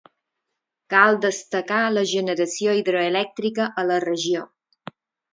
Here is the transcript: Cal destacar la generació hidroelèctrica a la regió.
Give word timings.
Cal 0.93 1.17
destacar 1.25 1.81
la 1.97 2.03
generació 2.11 2.73
hidroelèctrica 2.79 3.67
a 3.83 3.85
la 3.91 3.99
regió. 4.05 4.43